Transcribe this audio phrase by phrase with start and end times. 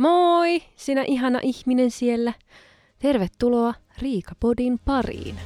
[0.00, 2.32] Moi, sinä ihana ihminen siellä.
[2.98, 5.36] Tervetuloa Riikapodin pariin.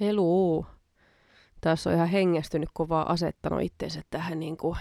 [0.00, 0.66] Helu.
[1.60, 4.78] Tässä on ihan hengästynyt kovaa asettanut itsensä tähän niin kuin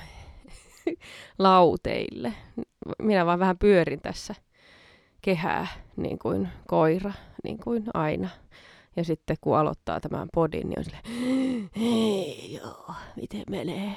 [1.40, 2.34] lauteille.
[3.02, 4.36] Minä vaan vähän pyörin tässä
[5.22, 5.68] kehää
[5.98, 7.14] niin kuin koira,
[7.44, 8.30] niin kuin aina.
[8.96, 10.98] Ja sitten kun aloittaa tämän podin, niin on sille,
[11.78, 13.92] hei joo, miten menee?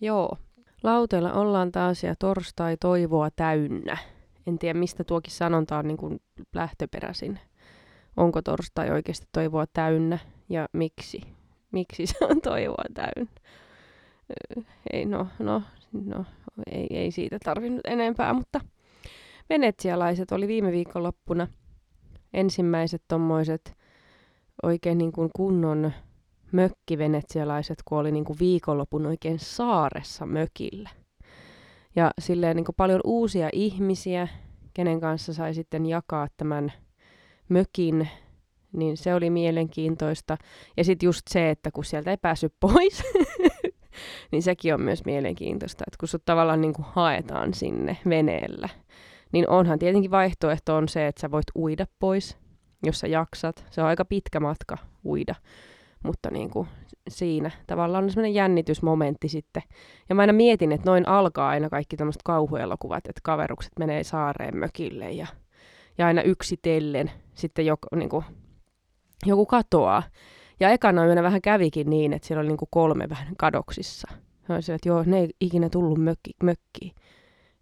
[0.00, 0.36] Joo,
[0.82, 3.96] lauteilla ollaan taas ja torstai toivoa täynnä.
[4.46, 6.20] En tiedä, mistä tuokin sanonta on niin kuin
[6.54, 7.40] lähtöperäisin.
[8.16, 10.18] Onko torstai oikeasti toivoa täynnä
[10.48, 11.20] ja miksi?
[11.72, 13.32] Miksi se on toivoa täynnä?
[14.92, 15.62] Ei, no, no,
[15.92, 16.24] no
[16.70, 18.60] ei, ei siitä tarvinnut enempää, mutta
[19.50, 21.46] venetsialaiset oli viime viikonloppuna–
[22.34, 23.76] ensimmäiset tommoiset
[24.62, 25.92] oikein niin kuin kunnon
[26.52, 30.90] mökkivenetsialaiset, kun oli niin kuin viikonlopun oikein saaressa mökillä.
[31.96, 34.28] Ja silleen niin kuin paljon uusia ihmisiä,
[34.74, 36.72] kenen kanssa sai sitten jakaa tämän
[37.48, 38.08] mökin,
[38.72, 40.36] niin se oli mielenkiintoista.
[40.76, 43.02] Ja sitten just se, että kun sieltä ei päässyt pois,
[44.32, 48.68] niin sekin on myös mielenkiintoista, että kun sut tavallaan niin kuin haetaan sinne veneellä–
[49.34, 52.38] niin onhan tietenkin vaihtoehto on se, että sä voit uida pois,
[52.82, 53.66] jos sä jaksat.
[53.70, 55.34] Se on aika pitkä matka uida,
[56.04, 56.68] mutta niin kuin
[57.08, 59.62] siinä tavallaan on semmoinen jännitysmomentti sitten.
[60.08, 64.56] Ja mä aina mietin, että noin alkaa aina kaikki tämmöiset kauhuelokuvat, että kaverukset menee saareen
[64.56, 65.26] mökille ja,
[65.98, 68.24] ja aina yksitellen sitten joku, niin kuin,
[69.26, 70.02] joku katoaa.
[70.60, 74.08] Ja ekana yönä vähän kävikin niin, että siellä oli niin kuin kolme vähän kadoksissa.
[74.48, 76.94] Mä olisin, että joo, ne ei ikinä tullut mökki, mökkiin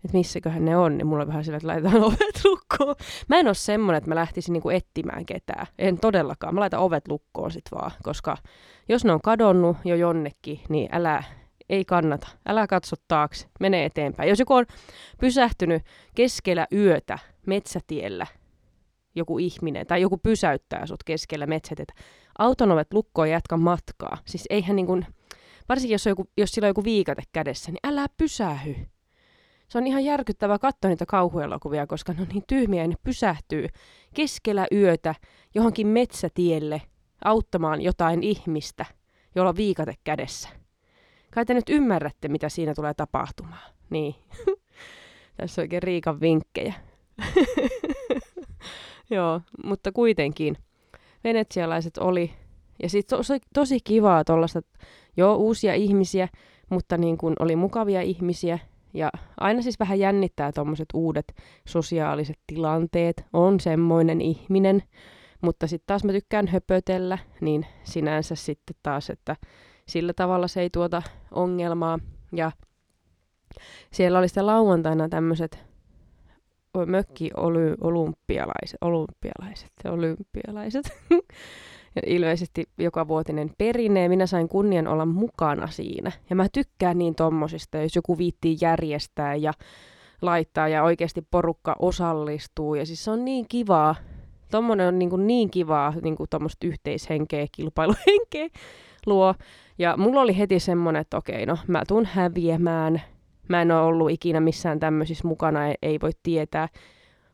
[0.05, 2.95] että missäköhän ne on, niin mulla on vähän sillä, että laitetaan ovet lukkoon.
[3.29, 5.67] Mä en ole semmonen, että mä lähtisin niinku etsimään ketään.
[5.79, 6.55] En todellakaan.
[6.55, 8.37] Mä laitan ovet lukkoon sit vaan, koska
[8.89, 11.23] jos ne on kadonnut jo jonnekin, niin älä,
[11.69, 12.29] ei kannata.
[12.47, 14.29] Älä katso taakse, mene eteenpäin.
[14.29, 14.67] Jos joku on
[15.21, 15.83] pysähtynyt
[16.15, 18.27] keskellä yötä metsätiellä,
[19.15, 21.93] joku ihminen, tai joku pysäyttää sut keskellä metsätietä,
[22.39, 24.19] auton ovet lukkoon ja jatka matkaa.
[24.25, 25.07] Siis eihän niin kuin,
[25.69, 28.75] varsinkin jos, on joku, jos sillä on joku viikate kädessä, niin älä pysähy
[29.73, 33.69] se on ihan järkyttävää katsoa niitä kauhuelokuvia, koska ne on niin tyhmiä ja ne pysähtyy
[34.15, 35.15] keskellä yötä
[35.55, 36.83] johonkin metsätielle
[37.25, 38.87] auttamaan jotain ihmistä,
[39.35, 40.49] jolla on viikate kädessä.
[41.31, 43.73] Kai te nyt ymmärrätte, mitä siinä tulee tapahtumaan.
[43.91, 44.15] Niin.
[45.37, 46.75] Tässä on oikein Riikan vinkkejä.
[49.11, 50.57] Joo, mutta kuitenkin
[51.25, 52.33] venetsialaiset oli,
[52.83, 54.63] ja sitten tosi, tosi kivaa tuollaista,
[55.17, 56.29] joo, uusia ihmisiä,
[56.71, 58.59] mutta niin kun oli mukavia ihmisiä,
[58.95, 59.11] ja
[59.41, 61.35] aina siis vähän jännittää tuommoiset uudet
[61.69, 63.25] sosiaaliset tilanteet.
[63.33, 64.83] On semmoinen ihminen,
[65.41, 69.37] mutta sitten taas mä tykkään höpötellä, niin sinänsä sitten taas, että
[69.87, 71.99] sillä tavalla se ei tuota ongelmaa.
[72.33, 72.53] Ja
[73.91, 75.59] siellä oli sitten lauantaina tämmöiset
[76.87, 77.31] mökki
[77.81, 80.85] olympialaiset, olympialaiset, olympialaiset.
[82.07, 86.13] ilmeisesti joka vuotinen perinne, ja minä sain kunnian olla mukana siinä.
[86.31, 89.53] Ja mä tykkään niin tommosista, jos joku viittii järjestää ja
[90.23, 92.75] laittaa ja oikeasti porukka osallistuu.
[92.75, 93.95] Ja siis se on niin kivaa.
[94.51, 98.49] Tommonen on niin, kuin niin kivaa, niin kuin tommoista yhteishenkeä, kilpailuhenkeä
[99.07, 99.35] luo.
[99.79, 103.03] Ja mulla oli heti semmonen, että okei, no mä tuun häviämään.
[103.49, 106.69] Mä en ole ollut ikinä missään tämmöisissä mukana, ei voi tietää.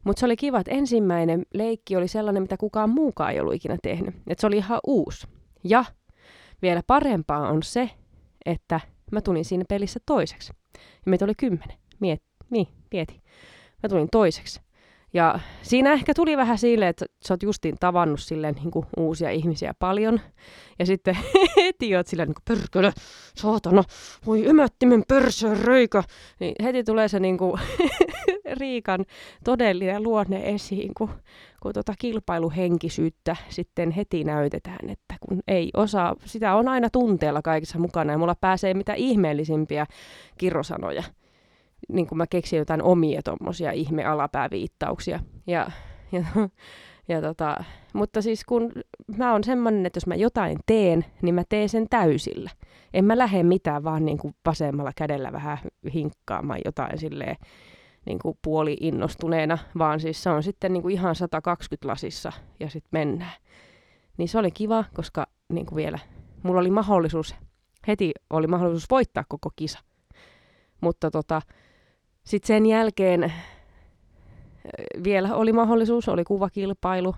[0.04, 3.76] Mutta se oli kiva, että ensimmäinen leikki oli sellainen, mitä kukaan muukaan ei ollut ikinä
[3.82, 4.14] tehnyt.
[4.26, 5.26] Että se oli ihan uusi.
[5.64, 5.84] Ja
[6.62, 7.90] vielä parempaa on se,
[8.46, 8.80] että
[9.12, 10.52] mä tulin siinä pelissä toiseksi.
[10.76, 11.78] Ja meitä oli kymmenen.
[12.00, 13.22] Miet, niin, mieti.
[13.82, 14.60] Mä tulin toiseksi.
[15.14, 19.30] Ja siinä ehkä tuli vähän silleen, että sä oot justiin tavannut silleen niin kuin uusia
[19.30, 20.20] ihmisiä paljon.
[20.78, 21.18] Ja sitten
[21.56, 22.92] heti oot silleen niin kuin pörkölö,
[23.36, 23.84] saatana,
[24.26, 26.02] voi emättimen pörsön röikä.
[26.40, 27.60] Niin heti tulee se niin kuin
[28.52, 29.04] Riikan
[29.44, 31.10] todellinen luonne esiin, kun,
[31.62, 37.78] kun tota kilpailuhenkisyyttä sitten heti näytetään, että kun ei osaa, sitä on aina tunteella kaikissa
[37.78, 39.86] mukana ja mulla pääsee mitä ihmeellisimpiä
[40.38, 41.02] kirrosanoja
[41.88, 45.20] niin kuin mä keksin jotain omia tuommoisia ihme-alapääviittauksia.
[45.46, 45.70] Ja,
[46.12, 46.24] ja,
[47.08, 48.72] ja tota, mutta siis kun
[49.16, 52.50] mä oon semmoinen, että jos mä jotain teen, niin mä teen sen täysillä.
[52.94, 55.58] En mä lähde mitään vaan niin kuin vasemmalla kädellä vähän
[55.94, 57.36] hinkkaamaan jotain silleen
[58.08, 62.70] niin kuin puoli innostuneena, vaan siis se on sitten niin kuin ihan 120 lasissa ja
[62.70, 63.32] sitten mennään.
[64.16, 65.98] Niin se oli kiva, koska niin kuin vielä
[66.42, 67.34] mulla oli mahdollisuus,
[67.86, 69.78] heti oli mahdollisuus voittaa koko kisa.
[70.80, 71.42] Mutta tota,
[72.24, 73.32] sitten sen jälkeen äh,
[75.04, 77.14] vielä oli mahdollisuus, oli kuvakilpailu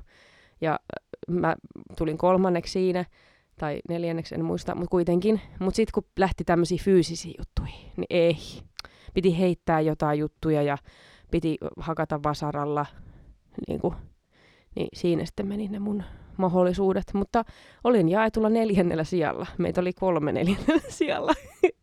[0.61, 1.57] ja äh, mä
[1.99, 3.05] tulin kolmanneksi siinä,
[3.59, 5.41] tai neljänneksi, en muista, mutta kuitenkin.
[5.59, 8.37] Mutta sitten kun lähti tämmöisiä fyysisiä juttuja, niin ei.
[9.15, 10.79] Piti heittää jotain juttuja ja
[11.31, 12.87] piti hakata vasaralla,
[13.69, 13.95] niin, kuin,
[14.77, 16.03] niin siinä sitten meni ne mun
[16.37, 17.05] mahdollisuudet.
[17.15, 17.45] Mutta
[17.85, 19.47] olin jaetulla neljännellä sijalla.
[19.59, 21.33] Meitä oli kolme neljännellä sijalla.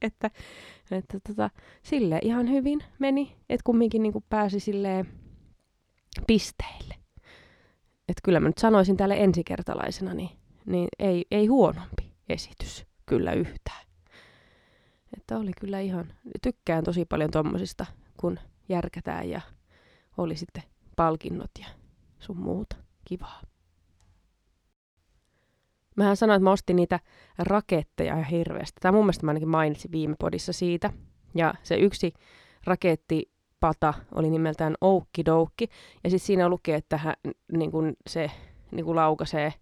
[0.01, 0.31] että
[0.91, 1.49] että tota,
[1.83, 5.07] sille ihan hyvin meni, että kumminkin niin pääsi silleen
[6.27, 6.95] pisteille.
[8.09, 10.29] Että kyllä mä nyt sanoisin tälle ensikertalaisena, niin,
[10.65, 13.86] niin ei, ei huonompi esitys kyllä yhtään.
[15.17, 17.85] Että oli kyllä ihan, tykkään tosi paljon tommosista,
[18.17, 19.41] kun järkätään ja
[20.17, 20.63] oli sitten
[20.95, 21.67] palkinnot ja
[22.19, 22.75] sun muuta.
[23.05, 23.41] Kivaa.
[25.95, 26.99] Mähän sanoin, että mä ostin niitä
[27.37, 28.79] raketteja hirveästi.
[28.81, 30.93] Tai mun mielestä mä ainakin mainitsin viime podissa siitä.
[31.35, 32.13] Ja se yksi
[32.65, 34.75] rakettipata oli nimeltään
[35.25, 35.69] Doukki.
[36.03, 37.13] Ja sitten siinä lukee, että hän,
[37.51, 38.31] niin kun se
[38.71, 39.53] niin kun laukaisee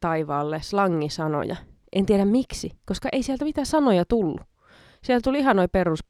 [0.00, 1.56] taivaalle slangisanoja.
[1.92, 4.47] En tiedä miksi, koska ei sieltä mitään sanoja tullut.
[5.02, 6.00] Sieltä tuli ihan noin perus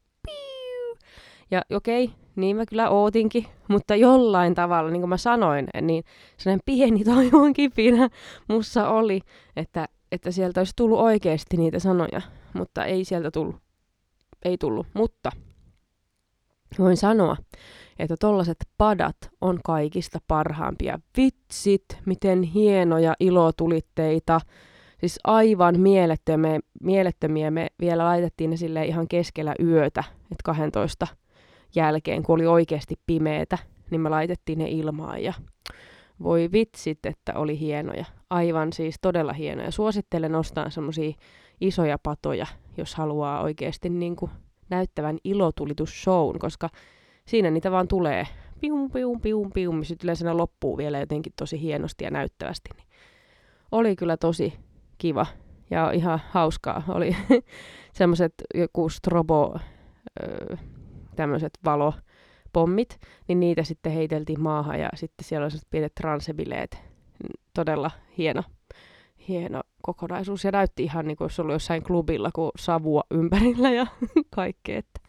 [1.51, 6.03] ja okei, okay, niin mä kyllä ootinkin, mutta jollain tavalla, niin kuin mä sanoin, niin
[6.37, 8.09] sellainen pieni toivon kipinä
[8.47, 9.21] mussa oli,
[9.55, 12.21] että, että sieltä olisi tullut oikeasti niitä sanoja,
[12.53, 13.55] mutta ei sieltä tullut.
[14.45, 15.31] Ei tullut, mutta
[16.79, 17.37] voin sanoa,
[17.99, 20.99] että tollaset padat on kaikista parhaampia.
[21.17, 24.41] Vitsit, miten hienoja ilotulitteita.
[24.99, 27.51] Siis aivan mielettömiä, mielettömiä.
[27.51, 31.07] Me vielä laitettiin ne sille ihan keskellä yötä, että 12
[31.75, 33.57] jälkeen, kun oli oikeasti pimeetä,
[33.89, 35.33] niin me laitettiin ne ilmaan ja
[36.23, 38.05] voi vitsit, että oli hienoja.
[38.29, 39.71] Aivan siis todella hienoja.
[39.71, 41.13] Suosittelen ostaa semmoisia
[41.61, 42.47] isoja patoja,
[42.77, 44.31] jos haluaa oikeasti niin kuin
[44.69, 46.69] näyttävän ilotulitusshown, koska
[47.25, 48.27] siinä niitä vaan tulee
[48.61, 52.69] pium, pium, pium, pium, sitten yleensä loppuu vielä jotenkin tosi hienosti ja näyttävästi.
[52.77, 52.87] Niin
[53.71, 54.53] oli kyllä tosi
[54.99, 55.25] kiva
[55.69, 56.83] ja ihan hauskaa.
[56.87, 57.15] Oli
[57.99, 59.59] semmoiset joku strobo,
[61.15, 66.77] tämmöiset valopommit, niin niitä sitten heiteltiin maahan ja sitten siellä oli pienet transebileet.
[67.53, 68.43] Todella hieno,
[69.27, 73.87] hieno kokonaisuus ja näytti ihan niin kuin olisi ollut jossain klubilla, kun savua ympärillä ja
[74.35, 74.77] kaikkea.
[74.79, 74.99] Että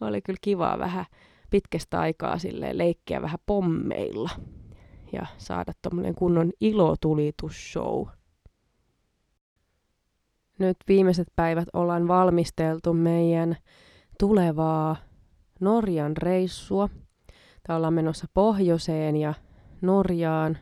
[0.00, 1.04] oli kyllä kivaa vähän
[1.50, 4.30] pitkästä aikaa sille leikkiä vähän pommeilla
[5.12, 8.06] ja saada tuommoinen kunnon ilotulitusshow.
[10.58, 13.56] Nyt viimeiset päivät ollaan valmisteltu meidän
[14.18, 14.96] tulevaa
[15.60, 16.88] Norjan reissua.
[17.66, 19.34] Tai ollaan menossa pohjoiseen ja
[19.80, 20.58] Norjaan.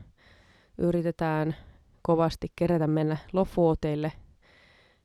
[0.79, 1.57] Yritetään
[2.03, 4.13] kovasti kerätä mennä Lofoteille,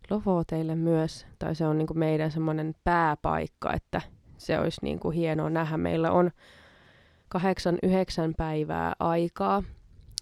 [0.10, 1.26] Lofoteille myös.
[1.40, 4.02] Tai se on niin kuin meidän semmoinen pääpaikka, että
[4.38, 5.78] se olisi niin kuin hienoa nähdä.
[5.78, 6.32] Meillä on
[7.30, 9.64] kahdeksan, yhdeksän päivää aikaa,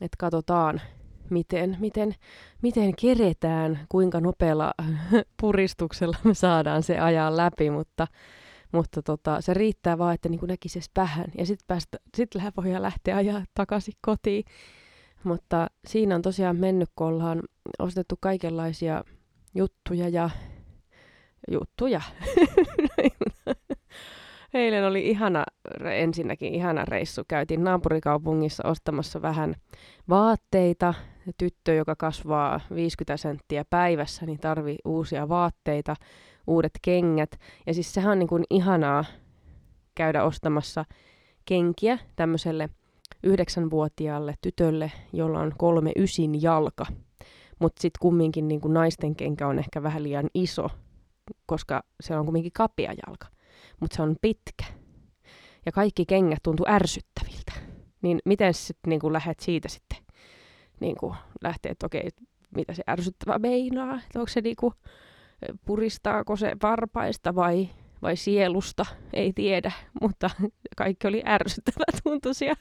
[0.02, 0.82] että katsotaan,
[1.30, 2.16] miten, miten,
[2.62, 4.74] miten keretään, kuinka nopealla
[5.42, 8.08] puristuksella me saadaan se ajan läpi, mutta
[8.72, 11.26] mutta tota, se riittää vaan, että niin näkisi edes vähän.
[11.38, 11.82] Ja sitten
[12.16, 14.44] sit voidaan lähteä ajaa takaisin kotiin.
[15.24, 17.42] Mutta siinä on tosiaan mennyt, kun ollaan
[17.80, 19.04] ostettu kaikenlaisia
[19.56, 20.30] juttuja ja
[21.52, 22.02] juttuja.
[24.54, 25.44] Eilen oli ihana,
[25.92, 27.24] ensinnäkin ihana reissu.
[27.28, 29.56] Käytiin naapurikaupungissa ostamassa vähän
[30.10, 30.94] vaatteita.
[31.38, 35.96] Tyttö, joka kasvaa 50 senttiä päivässä, niin tarvii uusia vaatteita
[36.48, 37.40] uudet kengät.
[37.66, 39.06] Ja siis sehän on niin kuin ihanaa
[39.96, 40.86] käydä ostamassa
[41.46, 42.70] kenkiä tämmöiselle
[43.24, 46.86] yhdeksänvuotiaalle tytölle, jolla on kolme ysin jalka.
[47.60, 50.70] Mutta sitten kumminkin niin kuin naisten kenkä on ehkä vähän liian iso,
[51.46, 53.28] koska se on kumminkin kapea jalka.
[53.80, 54.66] Mutta se on pitkä.
[55.66, 57.54] Ja kaikki kengät tuntuu ärsyttäviltä.
[58.02, 60.07] Niin miten sitten niin lähdet siitä sitten
[60.80, 62.10] niin kuin lähtee, että okei,
[62.56, 63.96] mitä se ärsyttävä meinaa?
[63.96, 64.74] Että onko se niin kuin,
[65.66, 67.70] puristaako se varpaista vai,
[68.02, 70.30] vai sielusta, ei tiedä, mutta
[70.78, 72.54] kaikki oli ärsyttävä tuntuisia.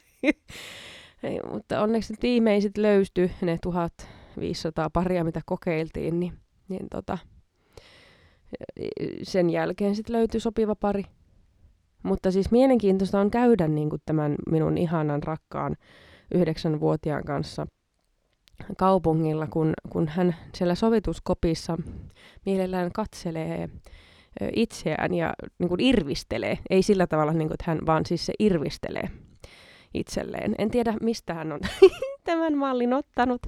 [1.51, 6.33] mutta onneksi viimein sitten löystyi ne 1500 paria, mitä kokeiltiin, niin,
[6.69, 7.17] niin tota,
[9.23, 11.03] sen jälkeen sitten löytyi sopiva pari.
[12.03, 15.75] Mutta siis mielenkiintoista on käydä niin kuin tämän minun ihanan rakkaan
[16.33, 17.67] yhdeksänvuotiaan kanssa
[18.77, 21.77] kaupungilla, kun, kun hän siellä sovituskopissa
[22.45, 23.69] mielellään katselee
[24.55, 26.57] itseään ja niin kuin irvistelee.
[26.69, 29.09] Ei sillä tavalla, niin kuin, että hän vaan siis se irvistelee
[29.93, 30.55] itselleen.
[30.57, 31.59] En tiedä, mistä hän on
[32.23, 33.41] tämän mallin ottanut.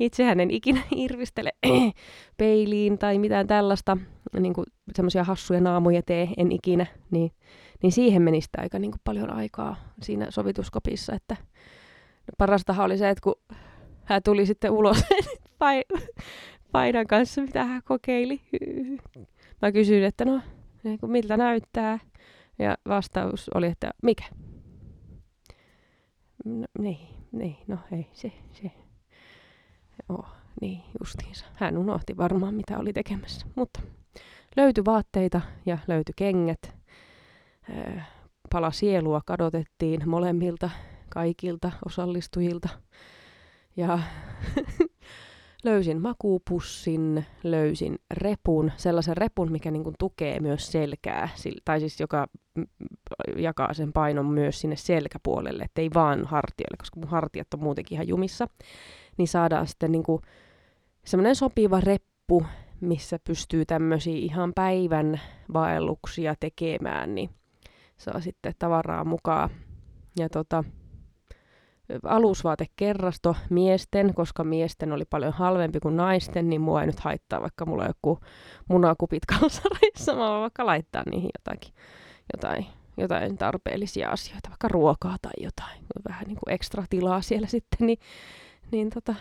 [0.00, 1.52] Itse hän en ikinä irvistele
[2.36, 3.96] peiliin tai mitään tällaista,
[4.38, 4.66] niin kuin
[4.96, 6.86] semmoisia hassuja naamuja tee, en ikinä.
[7.10, 7.32] Niin,
[7.82, 11.36] niin siihen menisi aika niin kuin paljon aikaa siinä sovituskopissa, että
[12.38, 13.34] parastahan oli se, että kun
[14.04, 15.04] hän tuli sitten ulos
[16.72, 18.40] paidan kanssa, mitä hän kokeili.
[19.62, 20.40] Mä kysyin, että no,
[20.82, 21.98] niin miltä näyttää.
[22.58, 24.24] Ja vastaus oli, että mikä?
[26.44, 28.70] No, niin, niin, no ei se, se.
[30.08, 30.26] Oh,
[30.60, 31.46] niin, justiinsa.
[31.54, 33.46] Hän unohti varmaan, mitä oli tekemässä.
[33.54, 33.80] Mutta
[34.56, 36.74] löytyi vaatteita ja löytyi kengät.
[38.52, 40.70] Pala sielua kadotettiin molemmilta,
[41.08, 42.68] kaikilta osallistujilta.
[43.76, 43.98] Ja
[45.64, 51.28] löysin makuupussin, löysin repun, sellaisen repun, mikä niin kuin tukee myös selkää,
[51.64, 52.26] tai siis joka
[53.36, 58.08] jakaa sen painon myös sinne selkäpuolelle, ettei vaan hartioille, koska mun hartiat on muutenkin ihan
[58.08, 58.48] jumissa,
[59.16, 60.22] niin saadaan sitten niin kuin
[61.04, 62.46] semmoinen sopiva reppu,
[62.80, 65.20] missä pystyy tämmöisiä ihan päivän
[65.52, 67.30] vaelluksia tekemään, niin
[67.96, 69.50] saa sitten tavaraa mukaan.
[70.18, 70.64] Ja tota,
[72.04, 77.66] alusvaatekerrasto miesten, koska miesten oli paljon halvempi kuin naisten, niin mua ei nyt haittaa, vaikka
[77.66, 78.20] mulla on joku
[78.68, 81.74] munakupit kalsareissa, mä voin vaikka laittaa niihin jotakin,
[82.32, 87.86] jotain, jotain tarpeellisia asioita, vaikka ruokaa tai jotain, vähän niin kuin ekstra tilaa siellä sitten,
[87.86, 87.98] niin,
[88.70, 89.14] niin tota,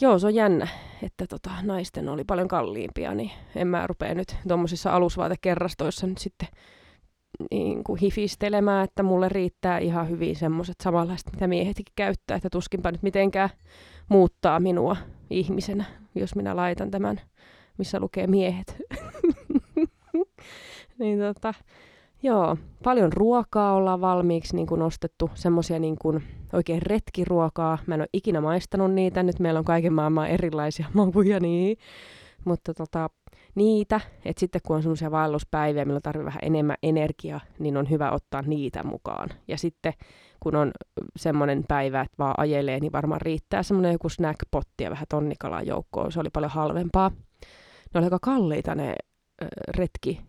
[0.00, 0.68] joo, se on jännä,
[1.02, 6.48] että tota, naisten oli paljon kalliimpia, niin en mä rupea nyt tuommoisissa alusvaatekerrastoissa nyt sitten
[7.50, 12.92] niin kuin hifistelemään, että mulle riittää ihan hyvin semmoiset samanlaiset, mitä miehetkin käyttää, että tuskinpa
[12.92, 13.50] nyt mitenkään
[14.08, 14.96] muuttaa minua
[15.30, 17.20] ihmisenä, jos minä laitan tämän,
[17.78, 18.76] missä lukee miehet.
[20.98, 21.54] niin tota,
[22.22, 27.78] joo, paljon ruokaa ollaan valmiiksi niin kuin ostettu, semmoisia niin kuin oikein retkiruokaa.
[27.86, 31.76] Mä en ole ikinä maistanut niitä, nyt meillä on kaiken maailman erilaisia makuja niin.
[32.44, 33.10] Mutta tota,
[33.58, 38.10] niitä, että sitten kun on semmoisia vaelluspäiviä, millä tarvii vähän enemmän energiaa, niin on hyvä
[38.10, 39.28] ottaa niitä mukaan.
[39.48, 39.92] Ja sitten
[40.40, 40.70] kun on
[41.16, 46.12] semmoinen päivä, että vaan ajelee, niin varmaan riittää semmoinen joku snackpotti ja vähän tonnikalaa joukkoon.
[46.12, 47.10] Se oli paljon halvempaa.
[47.94, 48.94] Ne oli aika kalliita ne
[49.68, 50.20] retki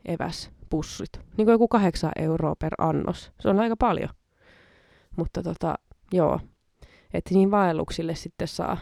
[0.70, 1.10] pussit.
[1.38, 3.32] Niin kuin joku kahdeksan euroa per annos.
[3.40, 4.10] Se on aika paljon.
[5.18, 5.76] Mutta tota,
[6.12, 6.40] joo.
[7.14, 8.78] Että niin vaelluksille sitten saa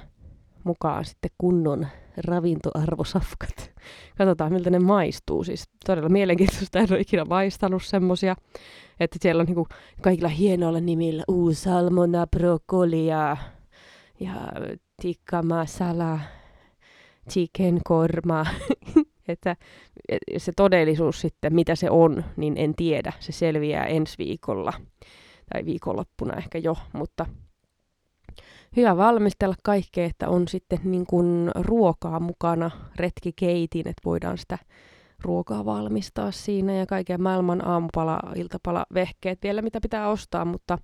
[0.68, 3.72] mukaan sitten kunnon ravintoarvosafkat.
[4.18, 5.44] Katsotaan, miltä ne maistuu.
[5.44, 8.36] Siis todella mielenkiintoista, en ole ikinä maistanut semmosia.
[9.00, 9.68] Että siellä on niinku
[10.02, 13.38] kaikilla hienoilla nimillä uu salmona, brokolia
[14.20, 14.52] ja
[15.02, 16.20] tikka masala,
[17.30, 18.46] chicken korma.
[19.28, 19.56] että
[20.38, 23.14] se todellisuus sitten, mitä se on, niin en tiedä.
[23.20, 24.74] Se selviää ensi viikolla
[25.54, 27.26] tai viikonloppuna ehkä jo, mutta
[28.76, 34.58] hyvä valmistella kaikkea, että on sitten niin kuin ruokaa mukana, retkikeitin, että voidaan sitä
[35.22, 40.78] ruokaa valmistaa siinä ja kaiken maailman aamupala, iltapala, vehkeet vielä, mitä pitää ostaa, mutta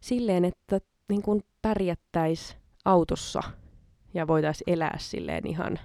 [0.00, 3.42] silleen, että niin kuin pärjättäisi autossa
[4.14, 5.78] ja voitaisiin elää silleen ihan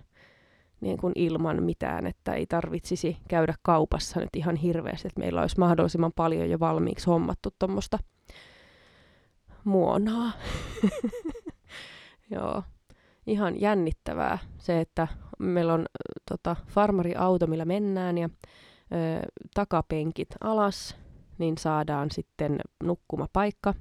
[0.82, 5.60] niin kuin ilman mitään, että ei tarvitsisi käydä kaupassa nyt ihan hirveästi, että meillä olisi
[5.60, 7.98] mahdollisimman paljon jo valmiiksi hommattu tuommoista
[9.64, 10.32] muonaa.
[12.32, 12.64] Joo,
[13.28, 15.08] ihan jännittävää se, että
[15.40, 15.86] meillä on
[16.30, 20.96] tota, farmariauto, millä mennään ja ö, takapenkit alas,
[21.38, 23.74] niin saadaan sitten nukkumapaikka.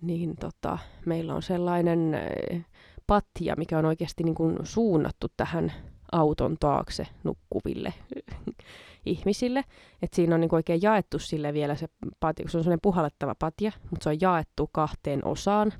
[0.00, 2.60] Niin tota, meillä on sellainen ö,
[3.06, 5.72] patja, mikä on oikeasti niin kuin suunnattu tähän
[6.12, 7.94] auton taakse nukkuville
[9.06, 9.64] ihmisille.
[10.02, 11.86] Et siinä on niinku oikein jaettu sille vielä se
[12.20, 15.72] patja, se on sellainen puhallettava patja, mutta se on jaettu kahteen osaan,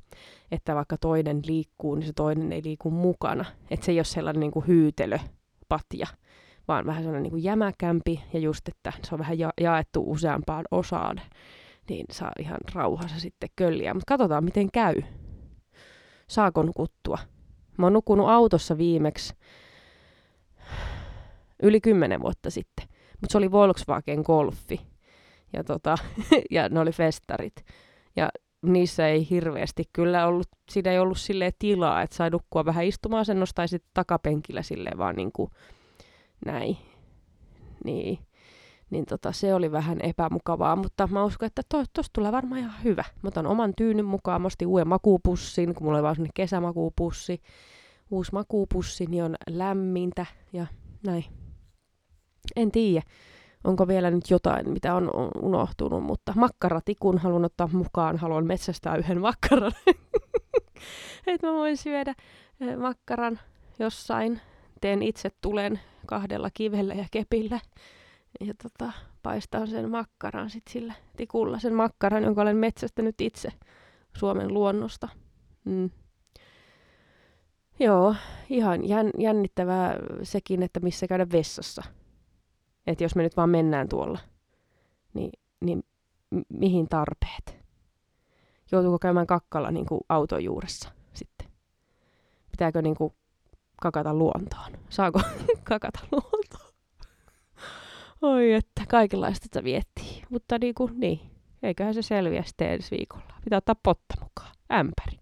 [0.50, 3.44] että vaikka toinen liikkuu, niin se toinen ei liiku mukana.
[3.70, 6.06] Että se ei ole sellainen niinku hyytelöpatja,
[6.68, 11.20] vaan vähän sellainen niinku jämäkämpi ja just, että se on vähän ja- jaettu useampaan osaan,
[11.88, 13.94] niin saa ihan rauhassa sitten kölliä.
[13.94, 15.02] Mutta katsotaan, miten käy.
[16.28, 17.18] Saako nukuttua?
[17.78, 19.34] Mä oon nukkunut autossa viimeksi
[21.62, 22.86] yli kymmenen vuotta sitten.
[23.20, 24.80] Mutta se oli Volkswagen Golfi.
[25.52, 25.98] Ja, tota,
[26.50, 27.64] ja ne oli festarit.
[28.16, 28.28] Ja
[28.62, 33.24] niissä ei hirveästi kyllä ollut, siinä ei ollut sille tilaa, että sai nukkua vähän istumaan
[33.24, 35.50] sen tai sitten takapenkillä silleen vaan niin kuin
[36.46, 36.76] näin.
[37.84, 38.18] Niin.
[38.90, 42.84] Niin tota, se oli vähän epämukavaa, mutta mä uskon, että to, tosta tulee varmaan ihan
[42.84, 43.04] hyvä.
[43.22, 47.42] Mä otan oman tyynyn mukaan, mä ostin uuden makuupussin, kun mulla oli vaan kesämakuupussi.
[48.10, 50.66] Uusi makuupussi, niin on lämmintä ja
[51.06, 51.24] näin
[52.56, 53.02] en tiedä,
[53.64, 55.10] onko vielä nyt jotain, mitä on
[55.42, 58.16] unohtunut, mutta makkaratikun haluan ottaa mukaan.
[58.16, 59.72] Haluan metsästää yhden makkaran.
[61.26, 62.14] että mä voin syödä
[62.78, 63.40] makkaran
[63.78, 64.40] jossain.
[64.80, 67.60] Teen itse tulen kahdella kivellä ja kepillä.
[68.40, 71.58] Ja tota, paistan sen makkaran sit sillä tikulla.
[71.58, 73.52] Sen makkaran, jonka olen metsästänyt itse
[74.16, 75.08] Suomen luonnosta.
[75.64, 75.90] Mm.
[77.78, 78.14] Joo,
[78.48, 81.82] ihan jän, jännittävää sekin, että missä käydä vessassa.
[82.86, 84.18] Että jos me nyt vaan mennään tuolla,
[85.14, 85.84] niin, niin
[86.48, 87.62] mihin tarpeet?
[88.72, 91.48] Joutuuko käymään kakkalla niin kuin auton juuressa sitten?
[92.50, 93.14] Pitääkö niin kuin
[93.82, 94.72] kakata luontoon?
[94.88, 95.20] Saako
[95.64, 96.72] kakata luontoon?
[98.22, 100.22] Oi, että kaikenlaista tätä viettii.
[100.30, 101.20] Mutta niin kuin, niin,
[101.62, 103.34] eiköhän se selviä sitten ensi viikolla.
[103.44, 104.54] Pitää ottaa potta mukaan.
[104.72, 105.18] Ämpäri.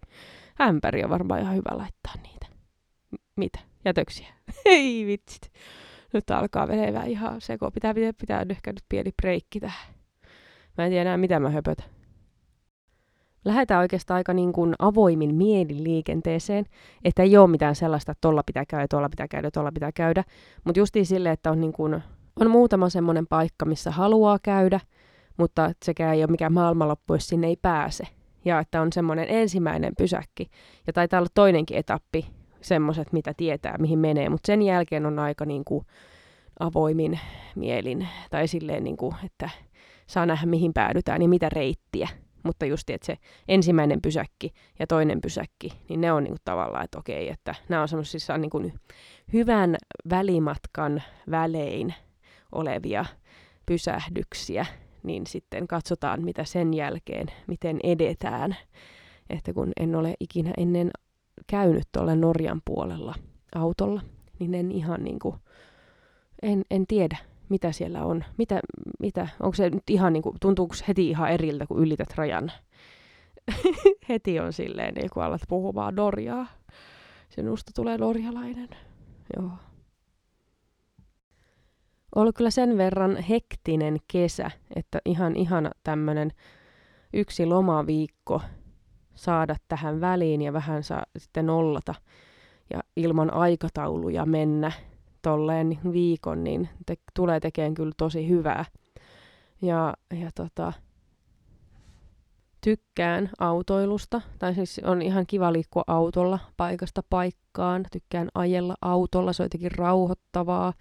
[0.61, 2.47] Ämpäri on varmaan ihan hyvä laittaa niitä.
[3.11, 3.59] M- mitä?
[3.85, 4.27] Jätöksiä?
[4.65, 5.51] Ei vitsit.
[6.13, 7.71] Nyt alkaa menevää ihan seko.
[7.71, 9.95] Pitää, pitää, pitää ehkä nyt pieni breikki tähän.
[10.77, 11.85] Mä en tiedä enää, mitä mä höpötän.
[13.45, 16.65] Lähdetään oikeastaan aika niin kuin avoimin mielin liikenteeseen,
[17.03, 20.23] että ei ole mitään sellaista, että tuolla pitää käydä, tuolla pitää käydä, tuolla pitää käydä.
[20.63, 22.03] Mutta justiin silleen, että on, niin kuin,
[22.39, 24.79] on muutama semmoinen paikka, missä haluaa käydä,
[25.37, 28.03] mutta sekään ei ole mikään maailmanloppu, jos sinne ei pääse.
[28.45, 30.49] Ja että on semmoinen ensimmäinen pysäkki.
[30.87, 32.25] Ja taitaa olla toinenkin etappi,
[32.61, 34.29] semmoiset, mitä tietää, mihin menee.
[34.29, 35.85] Mutta sen jälkeen on aika niin kuin
[36.59, 37.19] avoimin
[37.55, 38.07] mielin.
[38.29, 39.49] Tai silleen, niin kuin, että
[40.07, 42.09] saa nähdä, mihin päädytään ja mitä reittiä.
[42.43, 46.83] Mutta just, että se ensimmäinen pysäkki ja toinen pysäkki, niin ne on niin kuin tavallaan,
[46.83, 48.73] että okei, että nämä on semmoisissa niin kuin
[49.33, 49.75] hyvän
[50.09, 51.93] välimatkan välein
[52.51, 53.05] olevia
[53.65, 54.65] pysähdyksiä,
[55.03, 58.55] niin sitten katsotaan, mitä sen jälkeen, miten edetään.
[59.29, 60.91] Että kun en ole ikinä ennen
[61.51, 63.15] käynyt tuolla Norjan puolella
[63.55, 64.01] autolla,
[64.39, 65.35] niin en ihan niin kuin,
[66.41, 67.17] en, en tiedä,
[67.49, 68.23] mitä siellä on.
[68.37, 68.59] Mitä,
[68.99, 72.51] mitä, onko se nyt ihan niin kuin, tuntuuko heti ihan eriltä, kun ylität rajan?
[74.09, 76.47] heti on silleen, niin kun alat puhumaan Norjaa.
[77.29, 78.69] Sinusta tulee norjalainen.
[79.37, 79.51] Joo.
[82.15, 86.31] Ollut kyllä sen verran hektinen kesä, että ihan ihana tämmönen
[87.13, 88.41] yksi lomaviikko
[89.15, 91.95] saada tähän väliin ja vähän saa sitten nollata
[92.73, 94.71] ja ilman aikatauluja mennä
[95.21, 98.65] tolleen viikon, niin te, tulee tekemään kyllä tosi hyvää.
[99.61, 100.73] Ja, ja tota,
[102.61, 107.85] tykkään autoilusta, tai siis on ihan kiva liikkua autolla paikasta paikkaan.
[107.91, 110.73] Tykkään ajella autolla, se on jotenkin rauhoittavaa,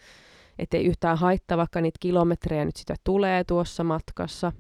[0.59, 4.53] ettei yhtään haittaa, vaikka niitä kilometrejä nyt sitä tulee tuossa matkassa.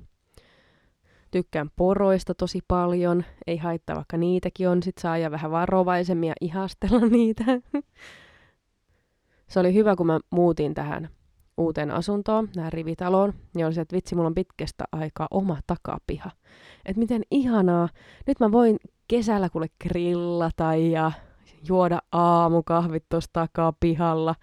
[1.30, 6.34] Tykkään poroista tosi paljon, ei haittaa, vaikka niitäkin on, sit saa ajaa vähän varovaisemmin ja
[6.40, 7.44] ihastella niitä.
[9.48, 11.08] se oli hyvä, kun mä muutin tähän
[11.60, 16.30] uuteen asuntoon, tähän rivitaloon, niin oli se, että vitsi, mulla on pitkästä aikaa oma takapiha.
[16.86, 17.88] Et miten ihanaa.
[18.26, 18.76] Nyt mä voin
[19.08, 21.12] kesällä kuule grillata ja
[21.68, 24.34] juoda aamukahvit tuossa takapihalla.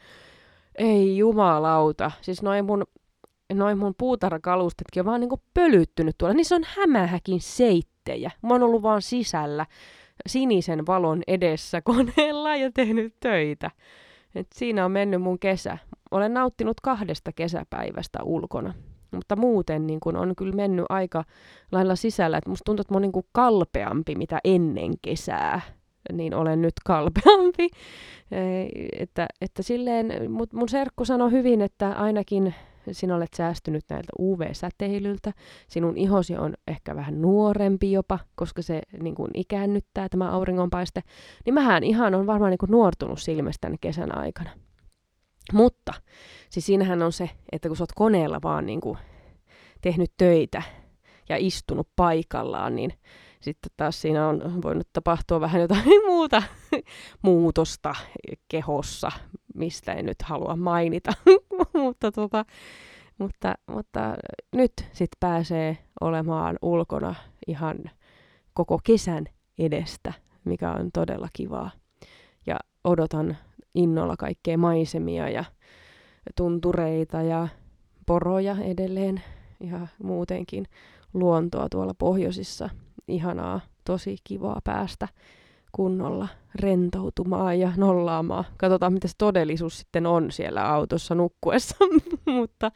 [0.78, 2.12] Ei jumalauta.
[2.22, 2.84] Siis noin mun,
[3.54, 6.34] noin mun puutarhakalustetkin on vaan niinku pölyttynyt tuolla.
[6.34, 8.32] Niissä on hämähäkin seittejä.
[8.42, 9.66] Mä oon ollut vaan sisällä
[10.28, 13.72] sinisen valon edessä koneella ja tehnyt töitä.
[14.36, 15.78] Et siinä on mennyt mun kesä.
[16.12, 18.74] Olen nauttinut kahdesta kesäpäivästä ulkona.
[19.12, 21.24] Mutta muuten niin kun on kyllä mennyt aika
[21.72, 25.62] lailla sisällä, että musta tuntuu, että mä oon niin kalpeampi mitä ennen kesää.
[26.14, 27.70] Niin olen nyt kalpeampi.
[29.00, 32.54] että, että silleen, mut mun serkku sanoi hyvin, että ainakin
[32.92, 35.34] sinä olet säästynyt näiltä UV-säteilyltä,
[35.68, 41.04] sinun ihosi on ehkä vähän nuorempi jopa, koska se niin kuin ikäännyttää tämä auringonpaiste,
[41.46, 44.50] niin mähän ihan on varmaan niin kuin nuortunut silmästäni kesän aikana.
[45.54, 45.94] Mutta
[46.50, 48.98] siis siinähän on se, että kun sä oot koneella vaan niin kuin
[49.82, 50.62] tehnyt töitä
[51.30, 52.94] ja istunut paikallaan, niin
[53.40, 56.44] sitten taas siinä on voinut tapahtua vähän jotain muuta
[57.22, 57.96] muutosta
[58.48, 59.12] kehossa,
[59.58, 61.14] mistä en nyt halua mainita.
[61.84, 62.46] mutta, tota,
[63.18, 64.16] mutta, mutta
[64.56, 67.16] nyt sitten pääsee olemaan ulkona
[67.48, 67.78] ihan
[68.54, 69.26] koko kesän
[69.60, 70.14] edestä,
[70.46, 71.72] mikä on todella kivaa.
[72.46, 73.38] Ja odotan
[73.76, 75.44] innolla kaikkea maisemia ja
[76.36, 77.48] tuntureita ja
[78.06, 79.22] poroja edelleen
[79.60, 80.66] ja muutenkin
[81.14, 82.70] luontoa tuolla pohjoisissa.
[83.08, 85.08] Ihanaa, tosi kivaa päästä
[85.72, 88.46] kunnolla rentoutumaan ja nollaamaan.
[88.58, 91.76] Katsotaan, mitä se todellisuus sitten on siellä autossa nukkuessa,
[92.38, 92.72] mutta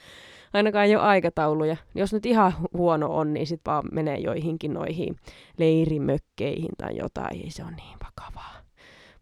[0.53, 1.77] ainakaan ei ole aikatauluja.
[1.95, 5.15] Jos nyt ihan huono on, niin sitten vaan menee joihinkin noihin
[5.57, 8.61] leirimökkeihin tai jotain, ei se ole niin vakavaa.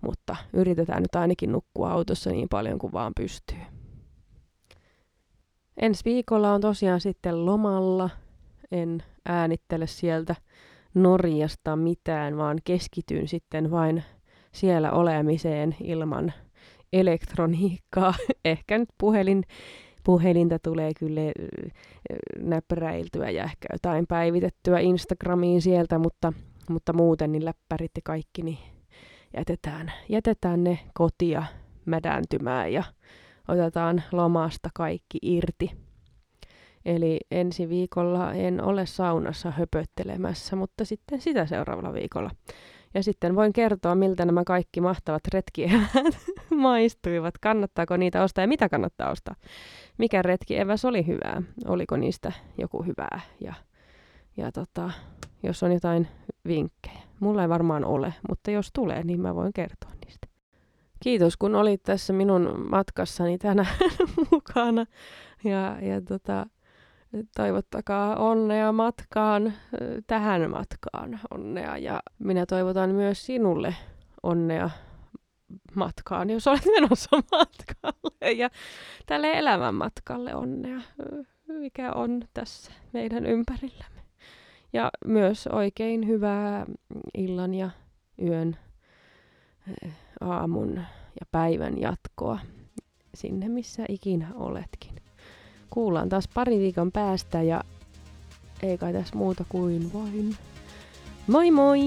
[0.01, 3.58] Mutta yritetään nyt ainakin nukkua autossa niin paljon kuin vaan pystyy.
[5.82, 8.10] Ensi viikolla on tosiaan sitten lomalla.
[8.71, 10.36] En äänittele sieltä
[10.93, 14.04] Norjasta mitään, vaan keskityn sitten vain
[14.52, 16.34] siellä olemiseen ilman
[16.93, 18.13] elektroniikkaa.
[18.45, 19.43] Ehkä nyt puhelin,
[20.04, 21.21] puhelinta tulee kyllä
[22.38, 26.34] näppäräiltyä ja ehkä jotain päivitettyä Instagramiin sieltä, mutta,
[26.69, 28.58] mutta muuten niin läppärit ja kaikki, niin
[29.38, 31.43] jätetään, jätetään ne kotia
[31.86, 32.84] mädääntymään ja
[33.47, 35.88] otetaan lomasta kaikki irti.
[36.85, 42.31] Eli ensi viikolla en ole saunassa höpöttelemässä, mutta sitten sitä seuraavalla viikolla.
[42.93, 46.17] Ja sitten voin kertoa, miltä nämä kaikki mahtavat retkieväät
[46.55, 47.37] maistuivat.
[47.37, 49.35] Kannattaako niitä ostaa ja mitä kannattaa ostaa?
[49.97, 51.41] Mikä retkieväs oli hyvää?
[51.65, 53.19] Oliko niistä joku hyvää?
[53.41, 53.53] Ja,
[54.37, 54.91] ja tota,
[55.43, 56.07] jos on jotain
[56.47, 56.99] vinkkejä.
[57.19, 60.27] Mulla ei varmaan ole, mutta jos tulee, niin mä voin kertoa niistä.
[61.03, 63.75] Kiitos, kun olit tässä minun matkassani tänään
[64.31, 64.85] mukana.
[65.43, 66.45] Ja, ja tota,
[67.36, 69.54] toivottakaa onnea matkaan,
[70.08, 71.78] tähän matkaan onnea.
[71.78, 73.76] Ja minä toivotan myös sinulle
[74.24, 74.69] onnea
[75.76, 78.32] matkaan, jos olet menossa matkalle.
[78.32, 78.50] Ja
[79.06, 80.82] tälle elämän matkalle onnea,
[81.48, 84.02] mikä on tässä meidän ympärillämme.
[84.74, 86.65] Ja myös oikein hyvää
[87.17, 87.69] illan ja
[88.22, 88.58] yön,
[90.22, 90.76] aamun
[91.19, 92.39] ja päivän jatkoa
[93.13, 94.95] sinne, missä ikinä oletkin
[95.69, 97.63] kuullaan taas pari viikon päästä ja
[98.63, 100.36] ei kai tässä muuta kuin vain
[101.27, 101.79] moi moi!